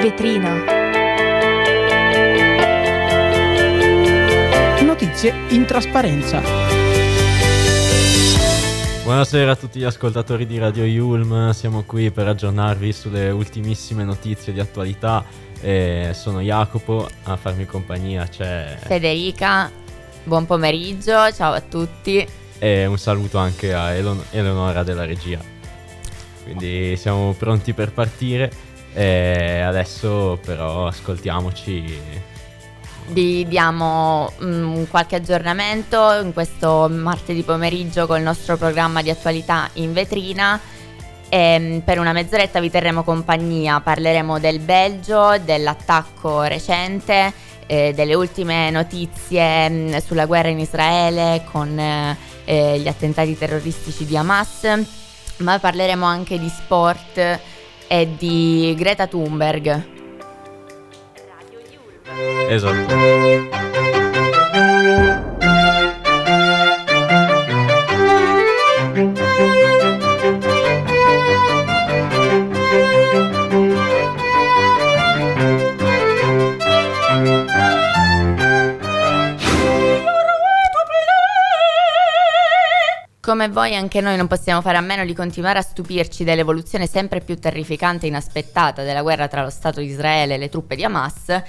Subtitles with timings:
[0.00, 0.64] vetrina.
[4.82, 6.40] Notizie in trasparenza.
[9.02, 14.52] Buonasera a tutti gli ascoltatori di Radio Yulm, siamo qui per aggiornarvi sulle ultimissime notizie
[14.52, 15.24] di attualità.
[15.60, 19.70] E sono Jacopo, a farmi compagnia c'è Federica,
[20.24, 22.26] buon pomeriggio, ciao a tutti.
[22.58, 25.38] E un saluto anche a Elon- Eleonora della regia.
[26.42, 28.50] Quindi siamo pronti per partire.
[28.92, 32.28] E adesso però ascoltiamoci.
[33.08, 39.92] Vi diamo um, qualche aggiornamento in questo martedì pomeriggio col nostro programma di attualità in
[39.92, 40.60] vetrina.
[41.28, 47.32] E, ehm, per una mezz'oretta vi terremo compagnia, parleremo del Belgio, dell'attacco recente,
[47.66, 54.04] eh, delle ultime notizie mh, mm, sulla guerra in Israele con eh, gli attentati terroristici
[54.04, 54.68] di Hamas,
[55.38, 57.40] ma parleremo anche di sport
[57.92, 59.84] e di Greta Thunberg.
[62.48, 63.89] Esatto.
[83.30, 87.20] Come voi anche noi non possiamo fare a meno di continuare a stupirci dell'evoluzione sempre
[87.20, 90.82] più terrificante e inaspettata della guerra tra lo Stato di Israele e le truppe di
[90.82, 91.40] Hamas,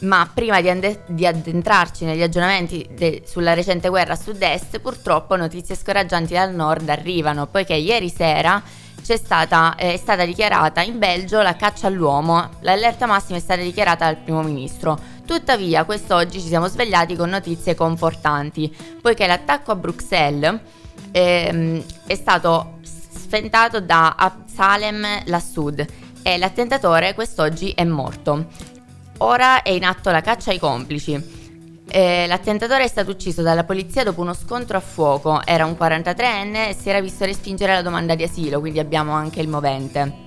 [0.00, 5.36] ma prima di, ande- di addentrarci negli aggiornamenti de- sulla recente guerra a sud-est, purtroppo
[5.36, 8.62] notizie scoraggianti dal nord arrivano, poiché ieri sera
[9.00, 14.04] stata, eh, è stata dichiarata in Belgio la caccia all'uomo, l'allerta massima è stata dichiarata
[14.04, 14.98] dal primo ministro.
[15.24, 20.60] Tuttavia, quest'oggi ci siamo svegliati con notizie confortanti, poiché l'attacco a Bruxelles
[21.16, 25.86] ehm, è stato sfentato da Absalem Lassud
[26.22, 28.46] e l'attentatore quest'oggi è morto.
[29.18, 31.34] Ora è in atto la caccia ai complici.
[31.88, 36.68] Eh, l'attentatore è stato ucciso dalla polizia dopo uno scontro a fuoco, era un 43enne
[36.68, 40.24] e si era visto respingere la domanda di asilo, quindi abbiamo anche il movente.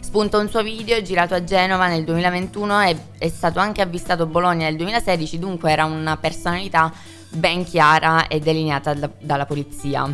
[0.00, 4.26] Spunta un suo video girato a Genova nel 2021 e è stato anche avvistato a
[4.26, 6.92] Bologna nel 2016, dunque era una personalità
[7.34, 10.12] ben chiara e delineata da, dalla polizia.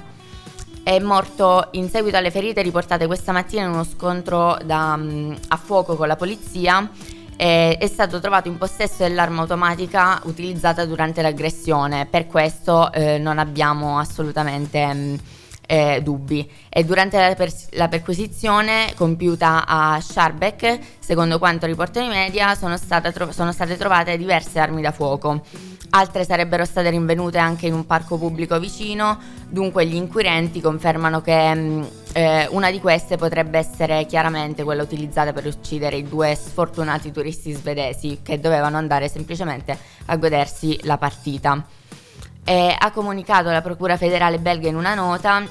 [0.82, 5.56] È morto in seguito alle ferite riportate questa mattina in uno scontro da, um, a
[5.56, 6.90] fuoco con la polizia.
[7.36, 12.06] E è stato trovato in possesso dell'arma automatica utilizzata durante l'aggressione.
[12.06, 14.82] Per questo eh, non abbiamo assolutamente.
[14.82, 15.18] Um,
[15.70, 16.50] eh, dubbi.
[16.68, 22.76] E durante la, pers- la, perquisizione compiuta a Sharbeck, secondo quanto riportano i media, sono,
[23.12, 25.40] tro- sono state trovate diverse armi da fuoco.
[25.90, 29.16] Altre sarebbero state rinvenute anche in un parco pubblico vicino,
[29.48, 31.82] dunque gli inquirenti confermano che mm,
[32.14, 37.52] eh, una di queste potrebbe essere chiaramente quella utilizzata per uccidere i due sfortunati turisti
[37.52, 39.76] svedesi che dovevano andare semplicemente
[40.06, 41.64] a godersi la partita
[42.44, 45.42] eh, ha comunicato la Procura federale belga in una nota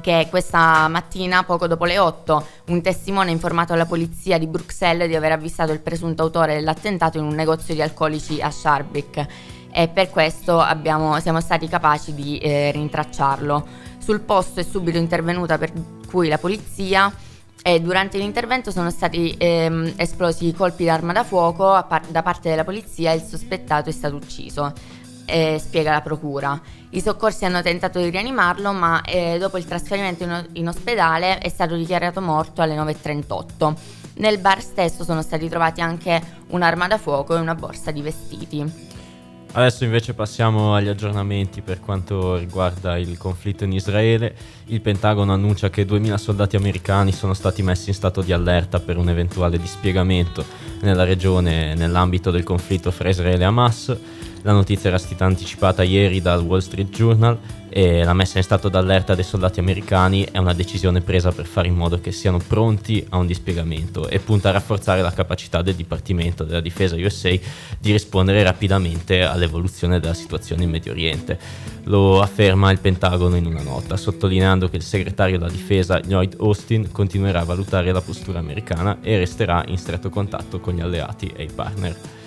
[0.00, 5.08] che questa mattina, poco dopo le 8, un testimone ha informato la polizia di Bruxelles
[5.08, 9.26] di aver avvistato il presunto autore dell'attentato in un negozio di alcolici a Scharbeck
[9.72, 13.66] e per questo abbiamo, siamo stati capaci di eh, rintracciarlo.
[13.98, 15.72] Sul posto è subito intervenuta per
[16.06, 17.12] cui la polizia
[17.62, 22.64] e durante l'intervento sono stati ehm, esplosi colpi d'arma da fuoco par- da parte della
[22.64, 24.72] polizia e il sospettato è stato ucciso
[25.24, 26.60] eh, spiega la procura.
[26.90, 31.48] I soccorsi hanno tentato di rianimarlo, ma eh, dopo il trasferimento in, in, ospedale è
[31.48, 33.74] stato dichiarato morto alle 9.38.
[34.16, 38.92] Nel bar stesso sono stati trovati anche un'arma da fuoco e una borsa di vestiti.
[39.56, 44.34] Adesso invece passiamo agli aggiornamenti per quanto riguarda il conflitto in Israele.
[44.66, 48.96] Il Pentagono annuncia che 2000 soldati americani sono stati messi in stato di allerta per
[48.96, 50.44] un eventuale dispiegamento
[50.80, 53.96] nella regione nell'ambito del conflitto fra Israele e Hamas.
[54.44, 57.38] La notizia era stata anticipata ieri dal Wall Street Journal
[57.70, 61.68] e la messa in stato d'allerta dei soldati americani è una decisione presa per fare
[61.68, 65.74] in modo che siano pronti a un dispiegamento e punta a rafforzare la capacità del
[65.74, 67.30] Dipartimento della Difesa USA
[67.80, 71.38] di rispondere rapidamente all'evoluzione della situazione in Medio Oriente.
[71.84, 76.92] Lo afferma il Pentagono in una nota, sottolineando che il segretario della Difesa Lloyd Austin
[76.92, 81.44] continuerà a valutare la postura americana e resterà in stretto contatto con gli alleati e
[81.44, 82.22] i partner.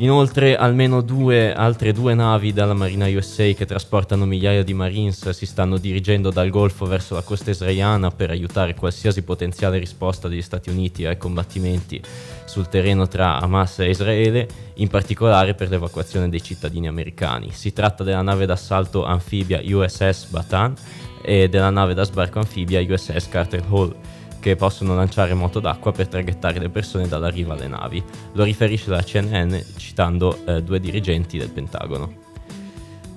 [0.00, 5.44] Inoltre almeno due, altre due navi dalla Marina USA che trasportano migliaia di Marines si
[5.44, 10.70] stanno dirigendo dal Golfo verso la costa israeliana per aiutare qualsiasi potenziale risposta degli Stati
[10.70, 12.00] Uniti ai combattimenti
[12.44, 17.50] sul terreno tra Hamas e Israele, in particolare per l'evacuazione dei cittadini americani.
[17.50, 20.74] Si tratta della nave d'assalto anfibia USS Bataan
[21.22, 23.92] e della nave da sbarco anfibia USS Carter Hall
[24.40, 28.02] che possono lanciare moto d'acqua per traghettare le persone dalla riva alle navi.
[28.32, 32.26] Lo riferisce la CNN citando eh, due dirigenti del Pentagono.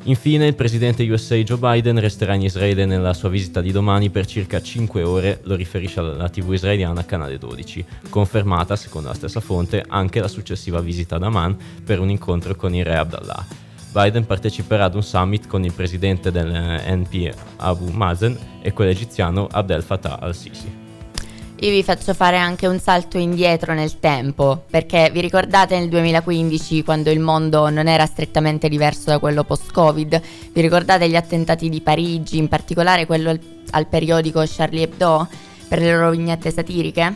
[0.06, 4.26] Infine, il presidente USA Joe Biden resterà in Israele nella sua visita di domani per
[4.26, 9.86] circa 5 ore, lo riferisce la TV israeliana Canale 12, confermata, secondo la stessa fonte,
[9.88, 13.46] anche la successiva visita ad Amman per un incontro con il re Abdallah.
[13.92, 19.48] Biden parteciperà ad un summit con il presidente del NP Abu Mazen e quello egiziano
[19.52, 20.81] Abdel Fattah al-Sisi.
[21.62, 26.84] Io vi faccio fare anche un salto indietro nel tempo, perché vi ricordate nel 2015
[26.84, 30.22] quando il mondo non era strettamente diverso da quello post-Covid?
[30.54, 35.28] Vi ricordate gli attentati di Parigi, in particolare quello al, al periodico Charlie Hebdo
[35.68, 37.16] per le loro vignette satiriche?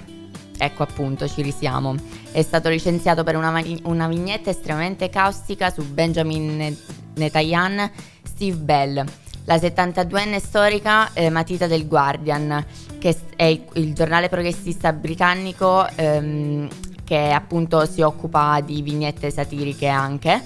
[0.59, 1.95] Ecco appunto, ci risiamo.
[2.31, 6.77] È stato licenziato per una, una vignetta estremamente caustica su Benjamin
[7.15, 7.89] Netanyahu,
[8.21, 9.05] Steve Bell
[9.45, 12.65] la 72enne storica eh, matita del Guardian,
[12.99, 16.67] che è il, il giornale progressista britannico ehm,
[17.03, 20.41] che appunto si occupa di vignette satiriche anche.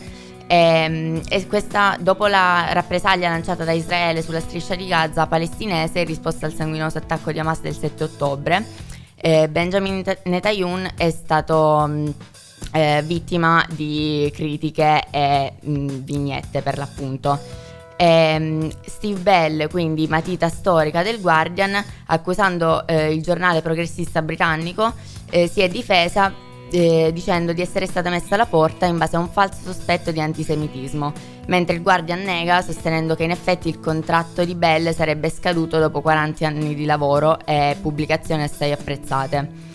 [0.48, 6.00] E, ehm, e, questa, dopo la rappresaglia lanciata da Israele sulla striscia di Gaza palestinese
[6.00, 8.66] in risposta al sanguinoso attacco di Hamas del 7 ottobre,
[9.16, 12.14] eh, Benjamin Netanyahu è stato mh,
[12.74, 17.68] eh, vittima di critiche e mh, vignette per l'appunto.
[18.02, 24.94] Ehm, Steve Bell, quindi matita storica del Guardian, accusando eh, il giornale progressista britannico,
[25.30, 26.34] eh, si è difesa
[26.72, 30.22] eh, dicendo di essere stata messa alla porta in base a un falso sospetto di
[30.22, 31.12] antisemitismo,
[31.48, 36.00] mentre il Guardian nega sostenendo che in effetti il contratto di Bell sarebbe scaduto dopo
[36.00, 39.69] 40 anni di lavoro e pubblicazioni assai apprezzate.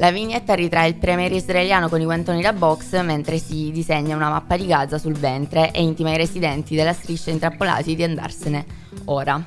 [0.00, 4.30] La vignetta ritrae il premier israeliano con i guantoni da box mentre si disegna una
[4.30, 8.64] mappa di Gaza sul ventre e intima i residenti della striscia intrappolati di andarsene
[9.04, 9.44] ora.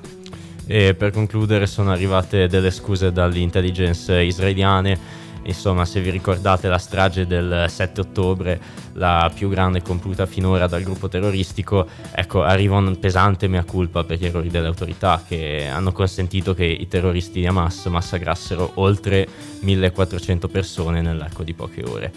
[0.67, 6.77] E per concludere sono arrivate delle scuse dalle intelligence israeliane Insomma, se vi ricordate la
[6.77, 8.59] strage del 7 ottobre,
[8.93, 14.19] la più grande compiuta finora dal gruppo terroristico, ecco, arriva un pesante mea culpa per
[14.19, 19.27] gli errori delle autorità che hanno consentito che i terroristi di Hamas massacrassero oltre
[19.59, 22.11] 1400 persone nell'arco di poche ore.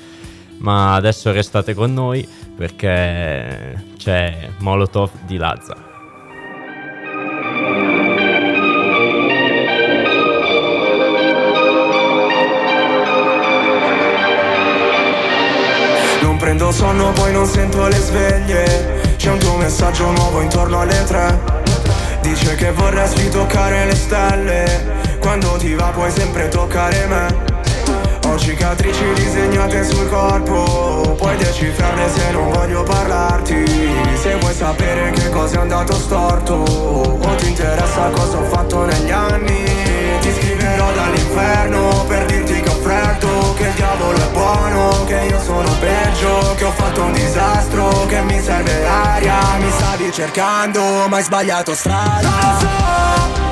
[0.58, 2.26] Ma adesso restate con noi
[2.56, 5.85] perché c'è Molotov di Lazza.
[16.56, 19.14] Prendo sonno poi non sento le sveglie.
[19.18, 21.38] C'è un tuo messaggio nuovo intorno alle tre.
[22.22, 25.18] Dice che vorresti toccare le stelle.
[25.20, 27.26] Quando ti va puoi sempre toccare me.
[28.26, 31.14] Ho cicatrici disegnate sul corpo.
[31.18, 33.64] Puoi decifrarle se non voglio parlarti.
[34.14, 39.10] Se vuoi sapere che cosa è andato storto O ti interessa cosa ho fatto negli
[39.10, 39.62] anni
[40.20, 42.65] Ti scriverò dall'inferno per dirti
[43.16, 48.06] freddo Che il diavolo è buono, che io sono peggio Che ho fatto un disastro,
[48.06, 53.45] che mi serve aria Mi stavi cercando, ma hai sbagliato strada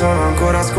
[0.00, 0.78] Non lo so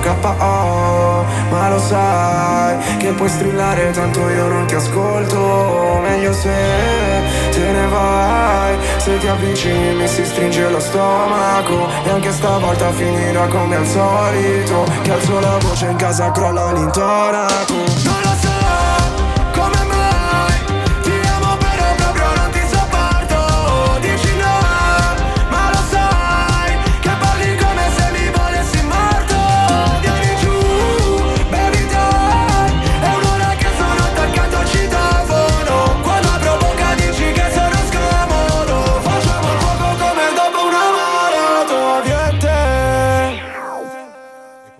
[0.00, 5.98] KO Ma lo sai che puoi strillare tanto io non ti ascolto.
[6.02, 6.54] Meglio se
[7.50, 11.88] te ne vai Se ti avvicini mi si stringe lo stomaco.
[12.04, 17.87] E anche stavolta finirà come al solito Che alzo la voce in casa crolla l'intonaco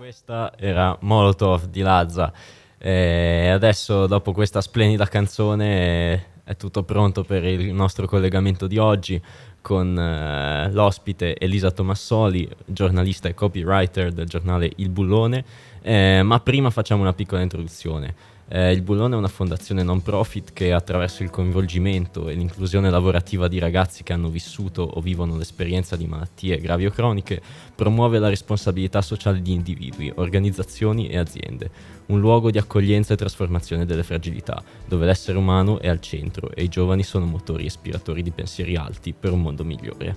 [0.09, 2.33] questa era Molotov di Lazza.
[2.79, 9.21] E adesso, dopo questa splendida canzone, è tutto pronto per il nostro collegamento di oggi
[9.61, 15.45] con eh, l'ospite Elisa Tomassoli, giornalista e copywriter del giornale Il Bullone.
[15.79, 18.15] Eh, ma prima facciamo una piccola introduzione.
[18.51, 23.47] Eh, il Bullone è una fondazione non profit che attraverso il coinvolgimento e l'inclusione lavorativa
[23.47, 27.39] di ragazzi che hanno vissuto o vivono l'esperienza di malattie gravi o croniche
[27.75, 31.69] promuove la responsabilità sociale di individui, organizzazioni e aziende,
[32.07, 36.63] un luogo di accoglienza e trasformazione delle fragilità, dove l'essere umano è al centro e
[36.63, 40.15] i giovani sono motori ispiratori di pensieri alti per un mondo migliore.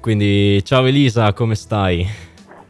[0.00, 2.08] Quindi ciao Elisa, come stai?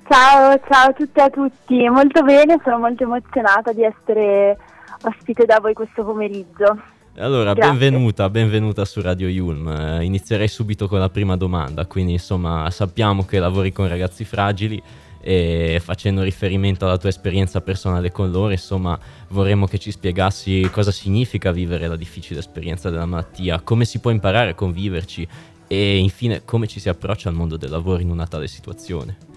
[0.09, 4.59] Ciao, ciao a tutte e a tutti, molto bene, sono molto emozionata di essere
[5.03, 6.81] ospite da voi questo pomeriggio.
[7.17, 7.73] Allora, Grazie.
[7.73, 9.69] benvenuta, benvenuta su Radio Yulm.
[9.69, 11.87] Eh, inizierei subito con la prima domanda.
[11.87, 14.81] Quindi, insomma, sappiamo che lavori con ragazzi fragili
[15.23, 20.91] e facendo riferimento alla tua esperienza personale con loro, insomma, vorremmo che ci spiegassi cosa
[20.91, 25.29] significa vivere la difficile esperienza della malattia, come si può imparare a conviverci
[25.67, 29.30] e infine come ci si approccia al mondo del lavoro in una tale situazione.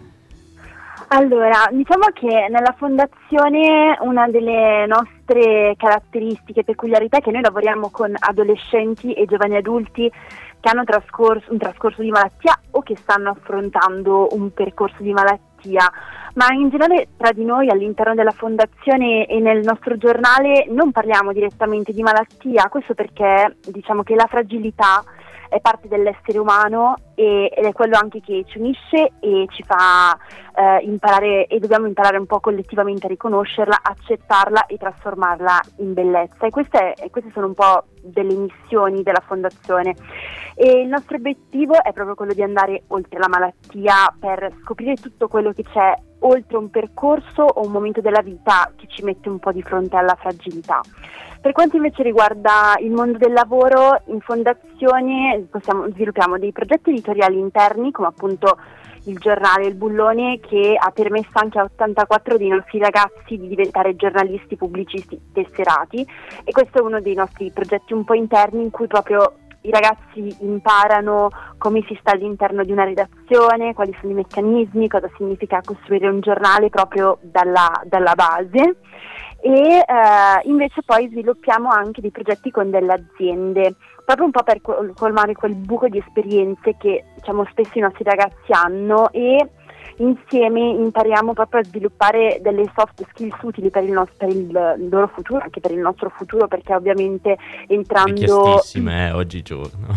[1.15, 8.15] Allora, diciamo che nella fondazione una delle nostre caratteristiche, peculiarità è che noi lavoriamo con
[8.17, 10.11] adolescenti e giovani adulti
[10.59, 15.87] che hanno trascorso, un trascorso di malattia o che stanno affrontando un percorso di malattia,
[16.33, 21.31] ma in generale tra di noi all'interno della fondazione e nel nostro giornale non parliamo
[21.31, 25.03] direttamente di malattia, questo perché diciamo che la fragilità
[25.53, 30.17] è parte dell'essere umano e, ed è quello anche che ci unisce e ci fa
[30.55, 36.47] eh, imparare e dobbiamo imparare un po' collettivamente a riconoscerla, accettarla e trasformarla in bellezza.
[36.47, 39.95] E queste, queste sono un po' delle missioni della fondazione.
[40.55, 45.27] E il nostro obiettivo è proprio quello di andare oltre la malattia per scoprire tutto
[45.27, 49.37] quello che c'è oltre un percorso o un momento della vita che ci mette un
[49.37, 50.81] po' di fronte alla fragilità.
[51.43, 57.37] Per quanto invece riguarda il mondo del lavoro, in fondazione possiamo, sviluppiamo dei progetti editoriali
[57.37, 58.57] interni come appunto
[59.07, 63.97] il giornale Il Bullone che ha permesso anche a 84 dei nostri ragazzi di diventare
[63.97, 66.07] giornalisti pubblicisti tesserati.
[66.45, 70.35] E questo è uno dei nostri progetti un po' interni in cui proprio i ragazzi
[70.41, 76.07] imparano come si sta all'interno di una redazione, quali sono i meccanismi, cosa significa costruire
[76.07, 78.77] un giornale proprio dalla, dalla base.
[79.39, 79.83] E eh,
[80.43, 83.75] invece poi sviluppiamo anche dei progetti con delle aziende.
[84.05, 88.03] Proprio un po' per col- colmare quel buco di esperienze che diciamo spesso i nostri
[88.03, 89.49] ragazzi hanno e
[89.97, 95.07] insieme impariamo proprio a sviluppare delle soft skills utili per il, nostro, per il loro
[95.07, 98.13] futuro, anche per il nostro futuro, perché ovviamente entrando...
[98.13, 99.87] Richiestissime eh, oggigiorno.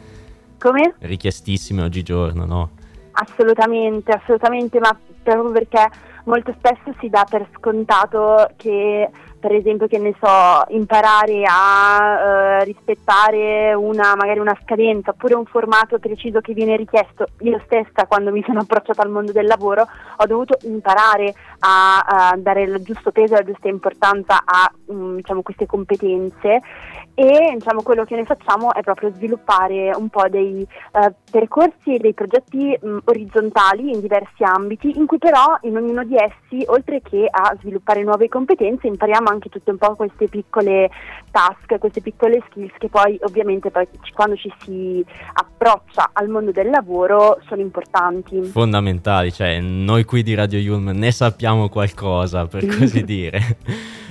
[0.58, 0.94] Come?
[0.98, 2.70] Richiestissime oggigiorno, no?
[3.12, 5.88] Assolutamente, assolutamente, ma proprio perché
[6.24, 9.08] molto spesso si dà per scontato che
[9.46, 15.44] per esempio che ne so, imparare a eh, rispettare una, magari una scadenza oppure un
[15.44, 17.26] formato preciso che viene richiesto.
[17.42, 19.86] Io stessa quando mi sono approcciata al mondo del lavoro
[20.16, 25.14] ho dovuto imparare a, a dare il giusto peso e la giusta importanza a um,
[25.14, 26.60] diciamo, queste competenze
[27.14, 31.98] e diciamo, quello che noi facciamo è proprio sviluppare un po' dei uh, percorsi e
[31.98, 37.00] dei progetti um, orizzontali in diversi ambiti in cui però in ognuno di essi oltre
[37.00, 40.90] che a sviluppare nuove competenze impariamo anche tutte un po' queste piccole
[41.30, 46.70] task, queste piccole skills che poi ovviamente poi quando ci si approccia al mondo del
[46.70, 48.42] lavoro sono importanti.
[48.42, 53.58] Fondamentali, cioè noi qui di Radio Yulm ne sappiamo qualcosa per così dire.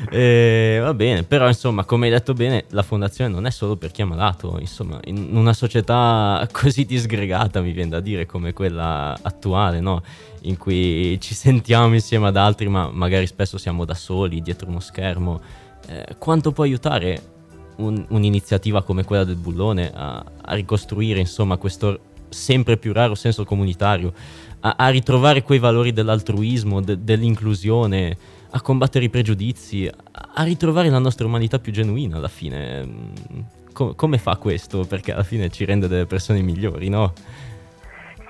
[0.10, 3.92] E, va bene, però insomma come hai detto bene la fondazione non è solo per
[3.92, 9.18] chi è malato, insomma in una società così disgregata mi viene da dire come quella
[9.22, 10.04] attuale, no?
[10.46, 14.80] In cui ci sentiamo insieme ad altri, ma magari spesso siamo da soli dietro uno
[14.80, 15.42] schermo.
[15.88, 17.34] Eh, quanto può aiutare
[17.78, 22.00] un, un'iniziativa come quella del bullone a, a, ricostruire insomma questo
[22.30, 24.14] sempre più raro senso comunitario,
[24.62, 28.18] a, a ritrovare quei valori dell'altruismo, de, dell'inclusione,
[28.52, 32.88] a combattere i pregiudizi, a, a, ritrovare la nostra umanità più genuina alla fine.
[33.74, 34.86] Com- come fa questo?
[34.86, 37.14] Perché alla fine ci rende delle persone migliori, no?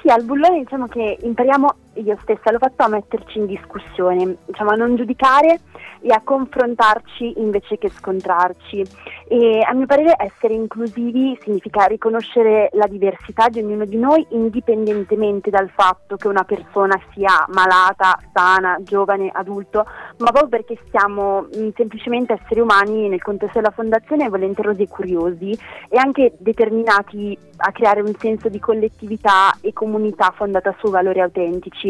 [0.01, 4.71] Sì, al bullone diciamo che impariamo, io stessa l'ho fatto, a metterci in discussione, diciamo
[4.71, 5.59] a non giudicare
[6.01, 8.83] e a confrontarci invece che scontrarci.
[9.27, 15.49] E a mio parere essere inclusivi significa riconoscere la diversità di ognuno di noi indipendentemente
[15.49, 19.85] dal fatto che una persona sia malata, sana, giovane, adulto,
[20.17, 25.57] ma proprio perché siamo mh, semplicemente esseri umani nel contesto della fondazione volenterosi e curiosi
[25.89, 31.84] e anche determinati a creare un senso di collettività e comunità fondata su valori autentici.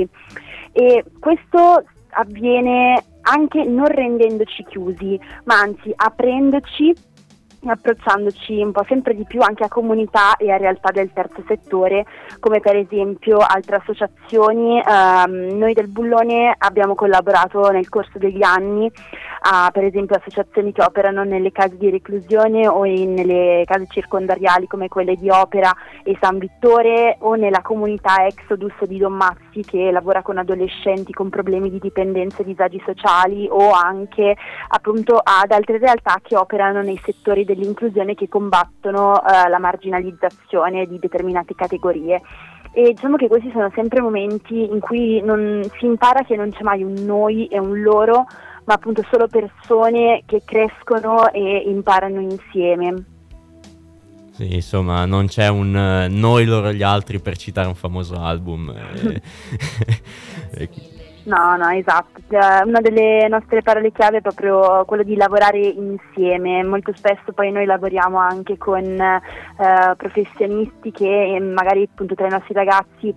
[0.72, 6.94] E questo avviene anche non rendendoci chiusi, ma anzi aprendoci
[7.72, 12.06] approcciandoci un po' sempre di più anche a comunità e a realtà del terzo settore,
[12.40, 14.82] come per esempio altre associazioni.
[14.86, 18.92] Um, noi del Bullone abbiamo collaborato nel corso degli anni
[19.48, 24.66] a per esempio associazioni che operano nelle case di reclusione o in, nelle case circondariali
[24.66, 25.72] come quelle di Opera
[26.04, 31.30] e San Vittore o nella comunità Exodus di Don Mazzi che lavora con adolescenti con
[31.30, 34.36] problemi di dipendenza e disagi sociali o anche
[34.70, 41.00] appunto ad altre realtà che operano nei settori dell'inclusione che combattono eh, la marginalizzazione di
[41.00, 42.22] determinate categorie
[42.78, 46.62] e diciamo che questi sono sempre momenti in cui non, si impara che non c'è
[46.62, 48.26] mai un noi e un loro,
[48.66, 53.06] ma appunto solo persone che crescono e imparano insieme.
[54.32, 58.76] Sì, insomma, non c'è un uh, noi, loro, gli altri per citare un famoso album.
[61.26, 61.30] Eh.
[61.30, 62.22] no, no, esatto.
[62.30, 66.64] Cioè, una delle nostre parole chiave è proprio quello di lavorare insieme.
[66.64, 72.54] Molto spesso poi noi lavoriamo anche con uh, professionisti che magari appunto tra i nostri
[72.54, 73.14] ragazzi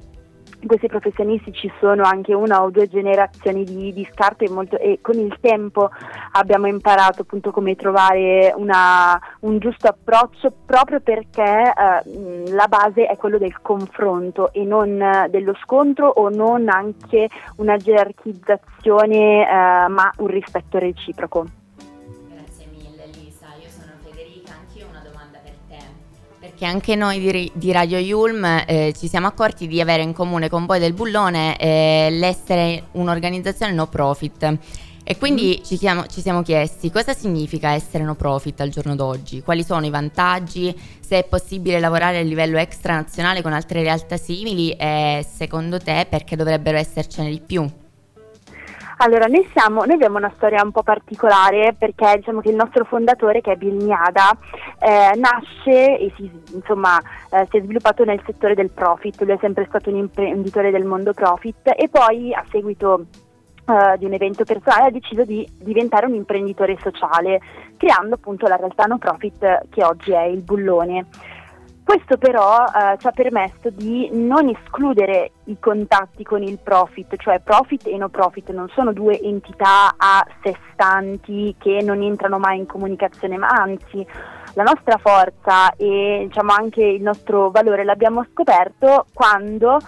[0.67, 5.19] questi professionisti ci sono anche una o due generazioni di, di scarpe molto, e, con
[5.19, 5.91] il tempo
[6.33, 13.17] abbiamo imparato appunto come trovare una, un giusto approccio proprio perché eh, la base è
[13.17, 20.27] quello del confronto e non dello scontro o non anche una gerarchizzazione eh, ma un
[20.27, 21.47] rispetto reciproco.
[26.59, 30.49] Che anche noi di, di Radio Yulm eh, ci siamo accorti di avere in comune
[30.49, 34.59] con voi del Bullone eh, l'essere un'organizzazione no profit.
[35.05, 35.65] E quindi mm.
[35.65, 39.87] ci siamo, ci siamo, chiesti cosa significa essere no profit al giorno d'oggi, quali sono
[39.87, 45.79] i vantaggi, se è possibile lavorare a livello extranazionale con altre realtà simili e secondo
[45.79, 47.71] te perché dovrebbero essercene di più.
[49.01, 52.85] Allora, noi, siamo, noi, abbiamo una storia un po' particolare perché diciamo che il nostro
[52.85, 54.37] fondatore, che è Bill Niada,
[54.81, 56.99] eh, nasce e si, insomma,
[57.31, 60.85] eh, si è sviluppato nel settore del profit, lui è sempre stato un imprenditore del
[60.85, 63.07] mondo profit e poi a seguito
[63.69, 67.39] Uh, di un evento personale ha deciso di diventare un imprenditore sociale,
[67.77, 71.05] creando appunto la realtà no profit che oggi è il bullone.
[71.89, 77.41] Questo però eh, ci ha permesso di non escludere i contatti con il profit, cioè
[77.41, 82.59] profit e no profit non sono due entità a sé stanti che non entrano mai
[82.59, 84.07] in comunicazione, ma anzi
[84.53, 89.79] la nostra forza e diciamo anche il nostro valore l'abbiamo scoperto quando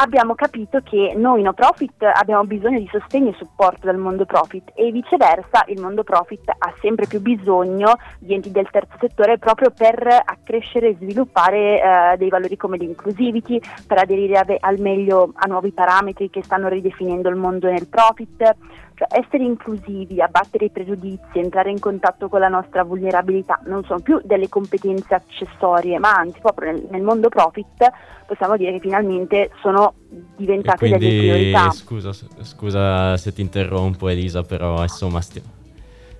[0.00, 4.70] abbiamo capito che noi no profit abbiamo bisogno di sostegno e supporto dal mondo profit
[4.74, 9.70] e viceversa il mondo profit ha sempre più bisogno di enti del terzo settore proprio
[9.70, 15.46] per accrescere e sviluppare eh, dei valori come l'inclusivity, per aderire ave- al meglio a
[15.46, 18.54] nuovi parametri che stanno ridefinendo il mondo nel profit,
[18.98, 24.00] cioè essere inclusivi, abbattere i pregiudizi, entrare in contatto con la nostra vulnerabilità non sono
[24.00, 27.88] più delle competenze accessorie, ma anzi proprio nel, nel mondo profit
[28.26, 29.94] possiamo dire che finalmente sono
[30.36, 31.70] diventate quindi, delle priorità.
[31.70, 35.42] Scusa, scusa se ti interrompo Elisa, però insomma sti-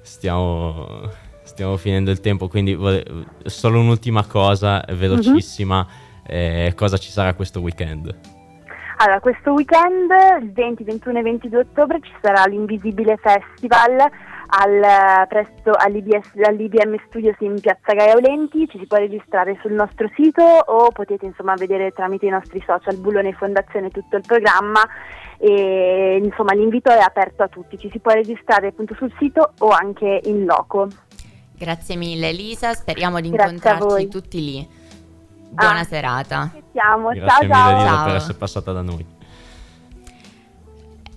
[0.00, 1.10] stiamo,
[1.42, 3.04] stiamo, finendo il tempo, quindi vole-
[3.42, 6.66] solo un'ultima cosa, velocissima, mm-hmm.
[6.66, 8.37] eh, cosa ci sarà questo weekend?
[9.00, 13.96] Allora, questo weekend, il 20, 21 e 22 ottobre, ci sarà l'Invisibile Festival
[14.48, 20.10] al, presso all'IBS, all'IBM Studios in Piazza Gaia Olenti, ci si può registrare sul nostro
[20.16, 24.80] sito o potete insomma vedere tramite i nostri social, Bullone Fondazione, tutto il programma.
[25.38, 29.68] E insomma l'invito è aperto a tutti, ci si può registrare appunto sul sito o
[29.68, 30.88] anche in loco.
[31.56, 34.77] Grazie mille Elisa, speriamo di incontrarci tutti lì.
[35.50, 36.52] Buona ah, serata.
[36.72, 37.10] Siamo.
[37.10, 38.04] Grazie ciao, mille ciao.
[38.04, 39.06] Per essere passata da noi.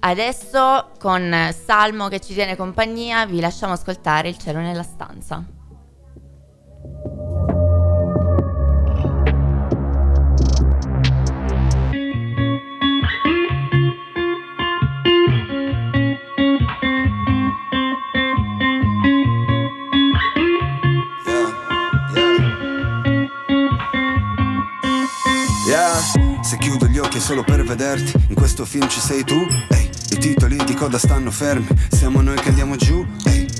[0.04, 5.44] Adesso con Salmo che ci tiene compagnia vi lasciamo ascoltare Il cielo nella stanza.
[27.32, 31.32] Solo per vederti, in questo film ci sei tu, ehi, i titoli di coda stanno
[31.32, 33.08] fermi, siamo noi che andiamo giù,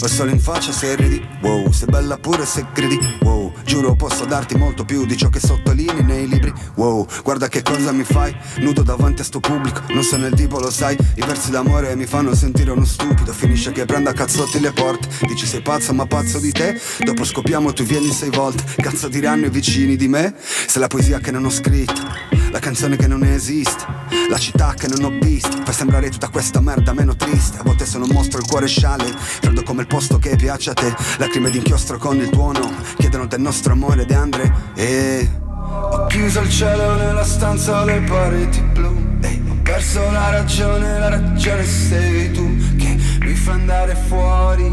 [0.06, 4.26] il sole in faccia se ridi, wow, sei bella pure se credi, wow, giuro posso
[4.26, 8.36] darti molto più di ciò che sottolinei nei libri, wow, guarda che cosa mi fai,
[8.58, 12.06] nudo davanti a sto pubblico, non sono il tipo lo sai, i versi d'amore mi
[12.06, 16.40] fanno sentire uno stupido, finisce che prenda cazzotti le porte, dici sei pazzo ma pazzo
[16.40, 20.80] di te, dopo scopiamo tu vieni sei volte, cazzo diranno i vicini di me, se
[20.80, 23.86] la poesia che non ho scritto la canzone che non esiste
[24.30, 27.60] La città che non ho visto Fai sembrare tutta questa merda meno triste.
[27.60, 30.74] A volte sono un mostro, il cuore sciale Freddo come il posto che piace a
[30.74, 30.96] te.
[31.18, 34.54] Lacrime d'inchiostro con il tuo nome Chiedono del nostro amore De Andre.
[34.74, 39.18] E ho chiuso il cielo nella stanza, le pareti blu.
[39.22, 44.72] Ehi, ho perso la ragione, la ragione sei tu Che mi fa andare fuori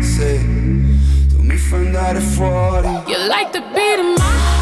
[0.00, 0.38] Se
[1.28, 2.88] tu mi fai andare fuori.
[3.06, 4.53] You like the beat of my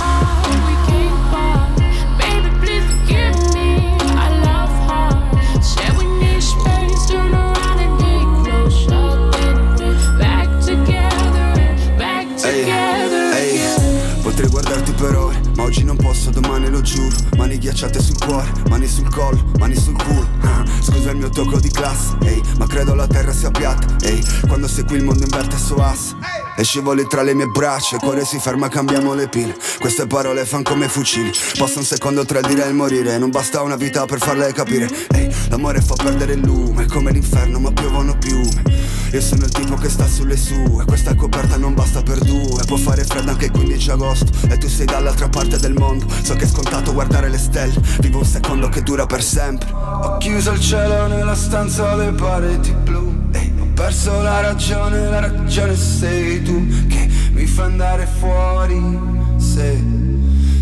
[15.72, 17.16] oggi non posso, domani lo giuro.
[17.38, 20.28] Mani ghiacciate sul cuore, mani sul collo, mani sul culo.
[20.82, 24.22] Scusa il mio tocco di classe, ehi Ma credo la terra sia piatta, ehi.
[24.46, 26.14] Quando segui il mondo inverte il suo asse
[26.56, 29.56] E scivoli tra le mie braccia Il cuore si ferma, cambiamo le pile.
[29.78, 31.30] Queste parole fan come fucili.
[31.58, 35.32] Basta un secondo tra dire e morire Non basta una vita per farle capire Ehi,
[35.48, 38.81] l'amore fa perdere il lume come l'inferno ma piovono piume
[39.12, 42.64] io sono il tipo che sta sulle sue Questa coperta non basta per due.
[42.66, 46.06] Può fare freddo anche il 15 agosto E tu sei dall'altra parte del mondo.
[46.22, 49.70] So che è scontato guardare le stelle Vivo un secondo che dura per sempre.
[49.70, 53.28] Ho chiuso il cielo nella stanza le pareti blu.
[53.32, 58.98] Ehi, Ho perso la ragione, la ragione sei tu Che mi fa andare fuori
[59.36, 59.84] Se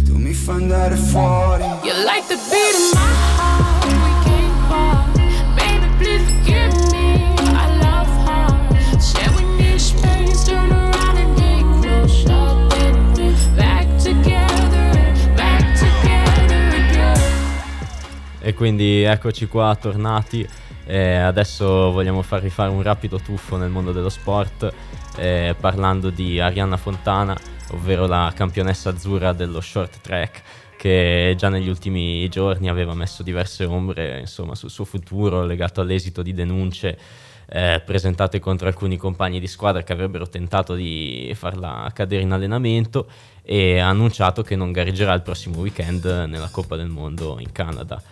[0.05, 1.63] tu mi fai andare fuori.
[1.85, 3.01] You like the beat of my
[3.37, 3.80] heart
[18.51, 20.45] E quindi eccoci qua, tornati.
[20.85, 24.69] Eh, adesso vogliamo farvi fare un rapido tuffo nel mondo dello sport,
[25.19, 27.39] eh, parlando di Arianna Fontana,
[27.71, 30.43] ovvero la campionessa azzurra dello short track,
[30.77, 36.21] che già negli ultimi giorni aveva messo diverse ombre insomma, sul suo futuro legato all'esito
[36.21, 36.99] di denunce
[37.47, 43.09] eh, presentate contro alcuni compagni di squadra che avrebbero tentato di farla cadere in allenamento
[43.43, 48.03] e ha annunciato che non gareggerà il prossimo weekend nella Coppa del Mondo in Canada.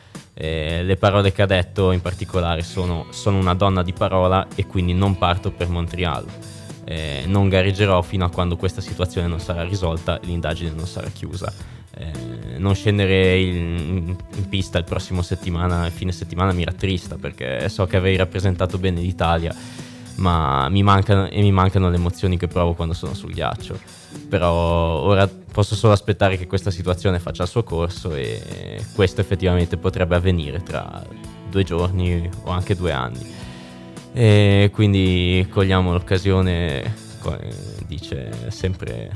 [0.41, 4.67] Eh, le parole che ha detto in particolare sono sono una donna di parola e
[4.67, 6.25] quindi non parto per Montreal.
[6.85, 11.09] Eh, non gareggerò fino a quando questa situazione non sarà risolta e l'indagine non sarà
[11.09, 11.53] chiusa.
[11.93, 17.87] Eh, non scendere in, in pista il prossimo settimana, fine settimana mi rattrista perché so
[17.87, 19.53] che avevi rappresentato bene l'Italia,
[20.19, 23.79] ma mi mancano, e mi mancano le emozioni che provo quando sono sul ghiaccio.
[24.29, 29.77] Però ora posso solo aspettare che questa situazione faccia il suo corso e questo effettivamente
[29.77, 31.05] potrebbe avvenire tra
[31.51, 33.35] due giorni o anche due anni.
[34.13, 36.95] E quindi cogliamo l'occasione,
[37.87, 39.11] dice sempre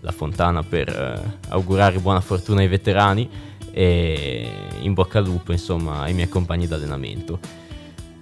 [0.00, 3.28] la Fontana, per eh, augurare buona fortuna ai veterani
[3.72, 4.48] e
[4.80, 7.64] in bocca al lupo insomma ai miei compagni d'allenamento.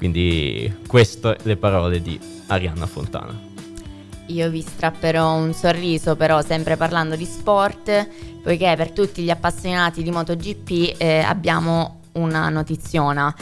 [0.05, 3.40] Quindi queste le parole di Arianna Fontana.
[4.27, 8.07] Io vi strapperò un sorriso, però sempre parlando di sport,
[8.43, 13.35] poiché per tutti gli appassionati di MotoGP eh, abbiamo una notiziona.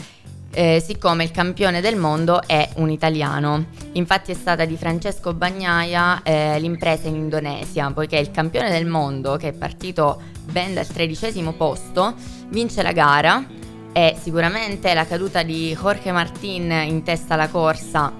[0.51, 3.65] Eh, siccome il campione del mondo è un italiano.
[3.93, 9.35] Infatti è stata di Francesco Bagnaia eh, l'impresa in Indonesia, poiché il campione del mondo,
[9.35, 12.13] che è partito ben dal tredicesimo posto,
[12.47, 13.61] vince la gara
[13.93, 18.11] e sicuramente la caduta di Jorge Martin in testa alla corsa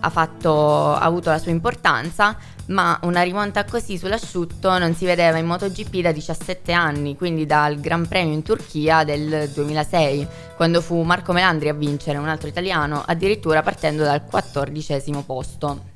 [0.00, 2.36] ha, fatto, ha avuto la sua importanza,
[2.66, 7.80] ma una rimonta così sull'asciutto non si vedeva in MotoGP da 17 anni, quindi dal
[7.80, 13.02] Gran Premio in Turchia del 2006, quando fu Marco Melandri a vincere, un altro italiano,
[13.04, 15.94] addirittura partendo dal 14 posto.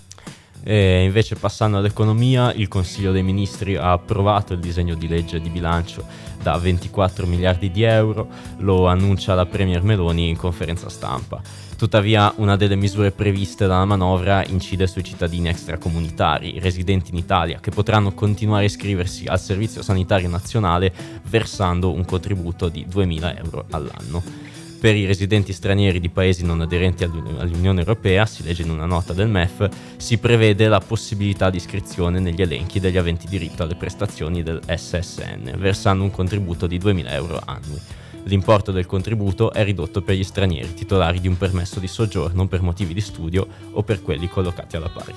[0.63, 5.49] E invece passando all'economia, il Consiglio dei Ministri ha approvato il disegno di legge di
[5.49, 6.05] bilancio
[6.43, 11.41] da 24 miliardi di euro, lo annuncia la Premier Meloni in conferenza stampa.
[11.77, 17.71] Tuttavia una delle misure previste dalla manovra incide sui cittadini extracomunitari residenti in Italia che
[17.71, 20.93] potranno continuare a iscriversi al Servizio Sanitario Nazionale
[21.25, 24.50] versando un contributo di 2.000 euro all'anno.
[24.81, 28.87] Per i residenti stranieri di paesi non aderenti all'Uni- all'Unione Europea, si legge in una
[28.87, 33.75] nota del MEF, si prevede la possibilità di iscrizione negli elenchi degli aventi diritto alle
[33.75, 37.79] prestazioni del SSN, versando un contributo di 2.000 euro annui.
[38.25, 42.63] L'importo del contributo è ridotto per gli stranieri titolari di un permesso di soggiorno per
[42.63, 45.15] motivi di studio o per quelli collocati alla pari.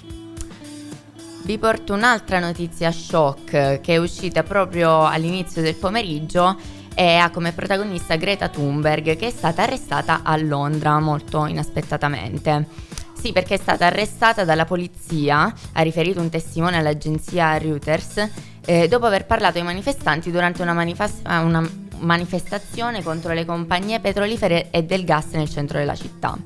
[1.45, 6.57] Vi porto un'altra notizia shock che è uscita proprio all'inizio del pomeriggio
[6.95, 12.67] e ha come protagonista Greta Thunberg che è stata arrestata a Londra molto inaspettatamente.
[13.13, 18.29] Sì, perché è stata arrestata dalla polizia, ha riferito un testimone all'agenzia Reuters,
[18.65, 24.69] eh, dopo aver parlato ai manifestanti durante una, manifest- una manifestazione contro le compagnie petrolifere
[24.71, 26.37] e del gas nel centro della città.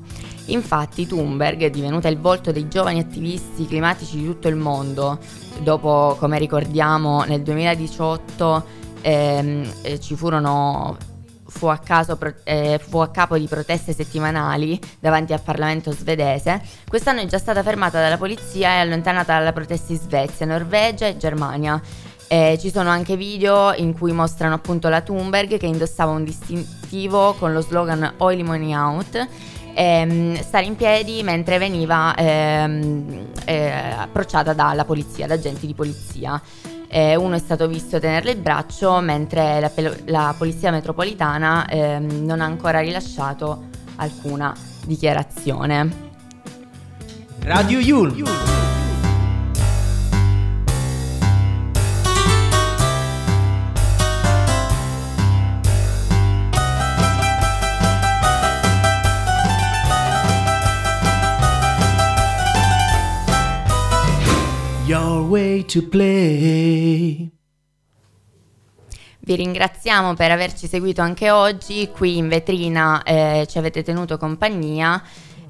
[0.46, 5.18] Infatti Thunberg, divenuta il volto dei giovani attivisti climatici di tutto il mondo,
[5.60, 10.96] dopo, come ricordiamo, nel 2018 ehm, eh, ci furono
[11.48, 16.62] fu a, caso eh, fu a capo di proteste settimanali davanti al Parlamento svedese.
[16.86, 21.16] Quest'anno è già stata fermata dalla polizia e allontanata dalla protesta in Svezia, Norvegia e
[21.16, 21.80] Germania.
[22.30, 27.32] Eh, ci sono anche video in cui mostrano appunto la Thunberg che indossava un distintivo
[27.38, 29.26] con lo slogan Oily Money Out.
[29.74, 36.40] ehm, stare in piedi mentre veniva ehm, eh, approcciata dalla polizia, da agenti di polizia.
[36.88, 39.70] Eh, uno è stato visto tenerle il braccio mentre la,
[40.06, 46.06] la polizia metropolitana ehm, non ha ancora rilasciato alcuna dichiarazione.
[47.40, 48.77] Radio Yul.
[65.68, 67.30] To play.
[69.20, 71.88] Vi ringraziamo per averci seguito anche oggi.
[71.94, 75.02] Qui in vetrina eh, ci avete tenuto compagnia.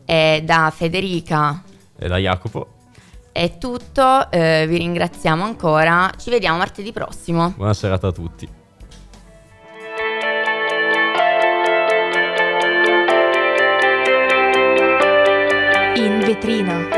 [0.04, 1.62] E da Federica
[1.96, 2.66] E da Jacopo.
[3.30, 4.30] è tutto.
[4.30, 6.10] eh, vi ringraziamo ancora.
[6.18, 7.52] Ci vediamo martedì prossimo.
[7.56, 8.48] Buona serata a tutti.
[15.96, 16.97] In vetrina.